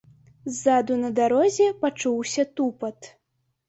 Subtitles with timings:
[0.55, 3.17] Ззаду на дарозе пачуўся тупат.